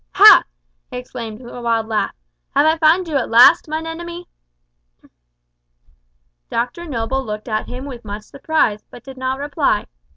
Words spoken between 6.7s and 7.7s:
Noble looked at